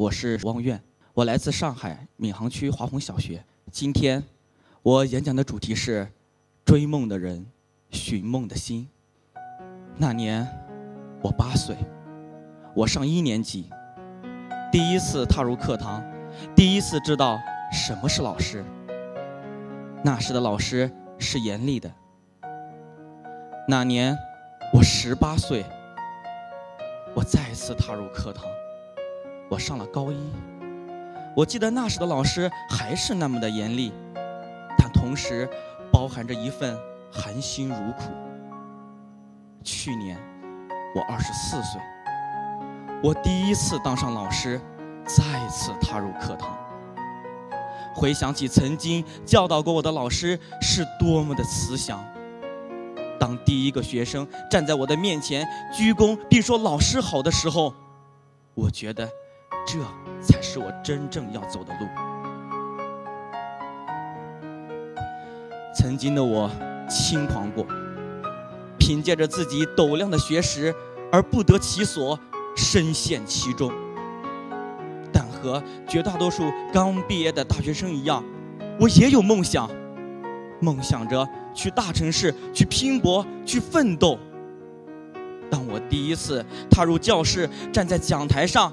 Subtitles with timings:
[0.00, 3.44] 我是汪苑，我来自上海闵行区华虹小学。
[3.70, 4.24] 今天
[4.80, 6.10] 我演讲的主题是
[6.64, 7.44] “追梦的人，
[7.90, 8.88] 寻梦的心”。
[9.98, 10.48] 那年
[11.22, 11.76] 我八岁，
[12.74, 13.68] 我上一年级，
[14.72, 16.02] 第一次踏入课堂，
[16.56, 17.38] 第一次知道
[17.70, 18.64] 什么是老师。
[20.02, 21.92] 那时的老师是严厉的。
[23.68, 24.16] 那年
[24.72, 25.62] 我十八岁，
[27.14, 28.46] 我再次踏入课堂，
[29.50, 30.16] 我上了高一。
[31.36, 33.92] 我记得那时的老师还是那么的严厉，
[34.78, 35.48] 但同时
[35.92, 36.78] 包含着一份
[37.12, 38.04] 含辛茹苦。
[39.64, 40.16] 去年
[40.94, 41.80] 我二十四岁，
[43.02, 44.60] 我第一次当上老师，
[45.04, 46.56] 再次踏入课堂。
[47.92, 52.02] 回想起曾经教导过我的老师是多么的慈祥。
[53.18, 57.74] 当第一个学生站在我的面前鞠躬并说“老师好”的时候，
[58.54, 59.06] 我觉得
[59.66, 59.78] 这
[60.20, 61.86] 才是我真正要走的路。
[65.76, 66.50] 曾经的我
[66.88, 67.64] 轻狂过，
[68.78, 70.74] 凭借着自己斗量的学识
[71.12, 72.18] 而不得其所，
[72.56, 73.72] 深陷其中。
[75.12, 78.22] 但和绝大多数刚毕业的大学生一样，
[78.80, 79.70] 我也有梦想，
[80.60, 84.18] 梦想着去大城市去拼搏去奋斗。
[85.50, 88.72] 当我第一次踏入教室，站在讲台上，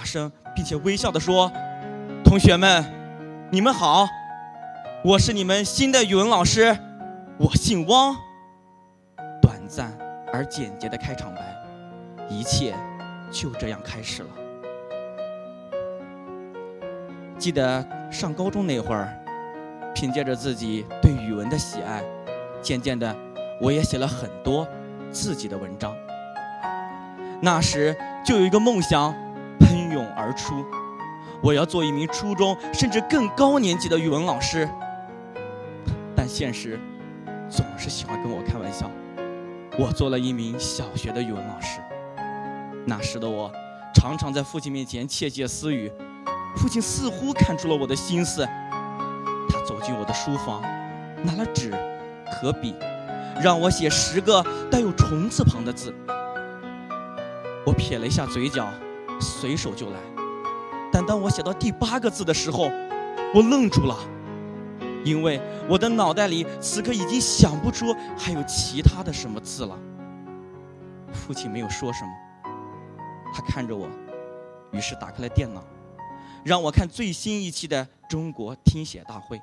[0.00, 1.52] 大声并且微笑地说
[2.24, 2.82] ：“同学们，
[3.50, 4.08] 你们好，
[5.04, 6.74] 我是你们新的语文老师，
[7.36, 8.16] 我姓汪。”
[9.42, 9.92] 短暂
[10.32, 11.42] 而简洁的开场白，
[12.30, 12.74] 一切
[13.30, 14.28] 就这样开始了。
[17.36, 19.14] 记得上高中那会儿，
[19.94, 22.02] 凭借着自己对语文的喜爱，
[22.62, 23.14] 渐渐的，
[23.60, 24.66] 我也写了很多
[25.10, 25.94] 自己的文章。
[27.42, 29.14] 那时就有一个梦想
[30.00, 30.64] 涌而出，
[31.42, 34.68] 我要做一名初中甚至更高年级的语文老师。
[36.16, 36.78] 但现实
[37.48, 38.90] 总是喜欢跟我开玩笑，
[39.78, 41.80] 我做了一名小学的语文老师。
[42.86, 43.52] 那时的我，
[43.94, 45.92] 常常在父亲面前窃窃私语。
[46.56, 48.44] 父亲似乎看出了我的心思，
[49.48, 50.60] 他走进我的书房，
[51.22, 51.72] 拿了纸
[52.26, 52.74] 和笔，
[53.40, 55.94] 让我写十个带有虫字旁的字。
[57.64, 58.68] 我撇了一下嘴角，
[59.20, 59.98] 随手就来。
[60.92, 62.70] 但当我写到第八个字的时候，
[63.34, 63.96] 我愣住了，
[65.04, 69.78] 因为我的脑袋里此刻已经想不出还有其他的什么字了。
[71.12, 72.10] 父亲没有说什么，
[73.32, 73.88] 他看着我，
[74.72, 75.62] 于是打开了电脑。
[76.42, 79.36] 让我看最新一期的《中国听写大会》，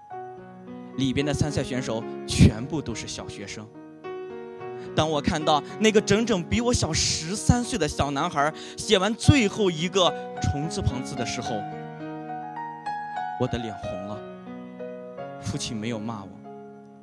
[0.97, 3.67] 里边的参赛选手全部都是小学生。
[4.95, 10.09] 当我看到那个整整比我小十三岁的小男孩写完最后一个
[10.41, 11.55] 虫字旁字的时候，
[13.39, 14.19] 我的脸红了。
[15.41, 16.29] 父亲没有骂我，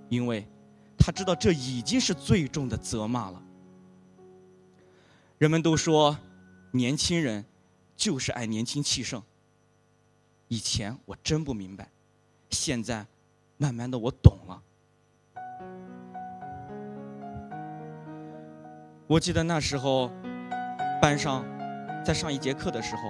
[0.09, 0.47] 因为
[0.99, 3.43] 他知道这已经是最重的责骂了。
[5.39, 6.17] 人们都说，
[6.73, 7.45] 年轻人
[7.97, 9.23] 就是爱年轻气盛。
[10.49, 11.91] 以前我真不明白，
[12.51, 13.07] 现在
[13.57, 14.63] 慢慢的我懂了。
[19.07, 20.11] 我记得那时候，
[20.99, 21.45] 班上
[22.03, 23.03] 在上一节课的时候，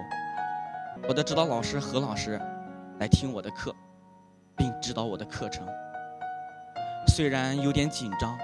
[1.08, 2.40] 我的指导老师何老师
[2.98, 3.72] 来听我的课，
[4.56, 5.64] 并指导我的课程。
[7.06, 8.36] 虽然有点紧张，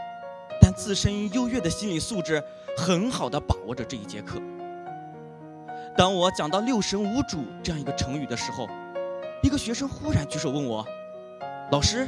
[0.61, 2.41] 但自身优越的心理素质
[2.77, 4.41] 很好的把握着这一节课。
[5.97, 8.69] 当我讲到“六神无主”这样一个成语的时候，
[9.43, 10.87] 一个学生忽然举手问我
[11.73, 12.07] ：“老师，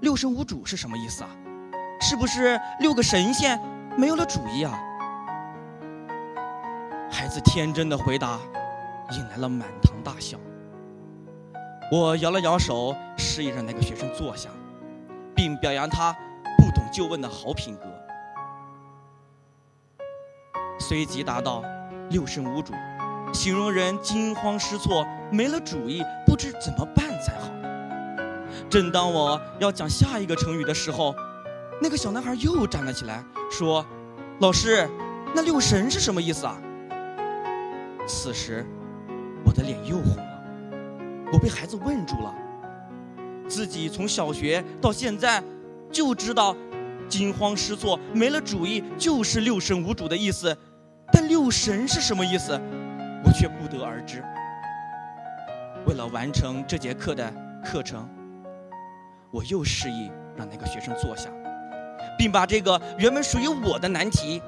[0.00, 1.30] 六神无主是什么意思啊？
[2.00, 3.56] 是不是六个神仙
[3.96, 4.76] 没有了主意啊？”
[7.10, 8.38] 孩子天真的回答，
[9.12, 10.38] 引来了满堂大笑。
[11.90, 14.48] 我摇了摇手，示意让那个学生坐下，
[15.34, 16.12] 并表扬他
[16.56, 17.82] 不懂就问的好品格。
[20.78, 21.62] 随即答道
[22.10, 22.72] ：“六神无主。”
[23.32, 27.48] 形容人惊慌失措，没了主意，不知怎么办才好。
[28.68, 31.14] 正当我要讲下一个成语的时候，
[31.80, 33.86] 那个小男孩又站了起来，说
[34.42, 34.88] ：“老师，
[35.36, 36.60] 那六神是什么意思啊？”
[38.08, 38.66] 此时，
[39.44, 40.42] 我的脸又红了。
[41.32, 42.34] 我被孩子问住了。
[43.48, 45.40] 自己从小学到现在，
[45.92, 46.56] 就知道
[47.08, 50.58] 惊慌失措、没了主意就是六神无主的意思，
[51.12, 52.60] 但六神是什么意思？
[53.24, 54.24] 我却不得而知。
[55.86, 57.32] 为了完成这节课的
[57.64, 58.08] 课程，
[59.30, 61.30] 我又示意让那个学生坐下，
[62.22, 64.40] 并把这个原本属于我的难题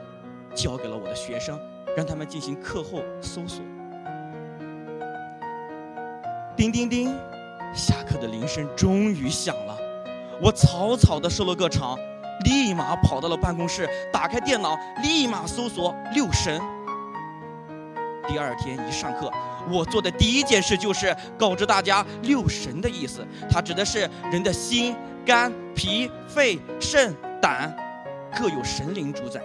[0.54, 1.58] 交给了我的学生，
[1.96, 3.64] 让他们进行课后搜索。
[6.56, 7.12] 叮叮叮，
[7.74, 9.76] 下课的铃声终于响了。
[10.40, 11.98] 我草草的收了个场，
[12.44, 16.62] 立马跑到了办公室，打开电脑，立马搜索六神。
[18.28, 19.28] 第二天一上课，
[19.68, 23.26] 我做的第一件事就是告知大家六神的意思。
[23.50, 24.94] 它指的是人的心、
[25.26, 27.12] 肝、脾、肺、肾、
[27.44, 27.76] 胆，
[28.34, 29.38] 各有神灵主宰，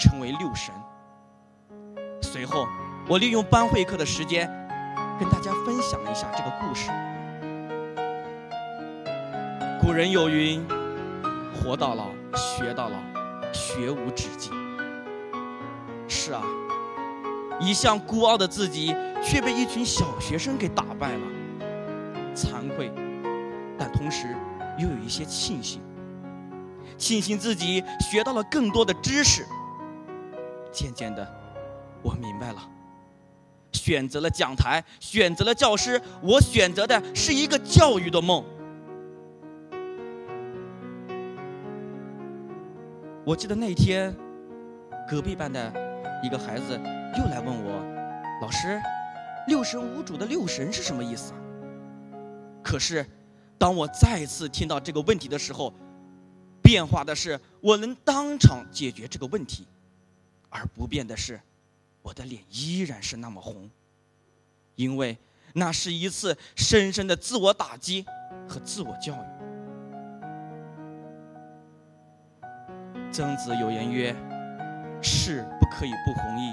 [0.00, 0.74] 称为六神。
[2.20, 2.66] 随后，
[3.08, 4.50] 我利用班会课的时间，
[5.20, 6.90] 跟大家分享一下这个故事。
[9.80, 10.66] 古人有云
[11.54, 12.96] ：“活到老，学到老，
[13.52, 14.52] 学无止境。”
[16.10, 16.42] 是啊。
[17.60, 21.20] 一向孤傲的自己，却被一群小学生给打败了，
[22.34, 22.90] 惭愧，
[23.78, 24.26] 但同时
[24.76, 25.80] 又有一些庆幸，
[26.96, 29.44] 庆幸自己学到了更多的知识。
[30.72, 31.26] 渐渐的，
[32.02, 32.68] 我明白了，
[33.72, 38.44] 选择了讲台，选择了教师，我选择的是一个教育的梦。
[43.24, 44.14] 我记得那天，
[45.08, 45.72] 隔壁班的
[46.22, 46.78] 一个孩子。
[47.16, 47.80] 又来问我，
[48.42, 48.82] 老师，
[49.46, 51.32] 六神无主的六神是什么意思？
[52.60, 53.06] 可是，
[53.56, 55.72] 当我再次听到这个问题的时候，
[56.64, 59.66] 变化的是我能当场解决这个问题，
[60.48, 61.38] 而不变的是，
[62.00, 63.70] 我的脸依然是那么红，
[64.74, 65.16] 因为
[65.52, 68.06] 那是一次深深的自我打击
[68.48, 69.26] 和自我教育。
[73.12, 74.16] 曾子有言曰
[75.02, 76.52] ：“事不可以不弘毅。”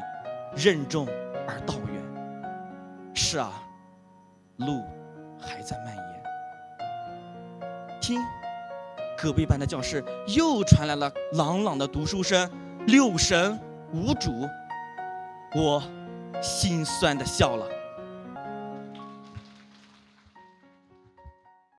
[0.53, 1.07] 任重
[1.47, 3.13] 而道远。
[3.15, 3.63] 是啊，
[4.57, 4.83] 路
[5.39, 6.23] 还在蔓延。
[8.01, 8.19] 听，
[9.21, 10.03] 隔壁班的教室
[10.35, 12.49] 又传来了朗朗的读书声。
[12.87, 13.59] 六神
[13.93, 14.31] 无主，
[15.55, 15.83] 我
[16.41, 17.80] 心酸的笑了。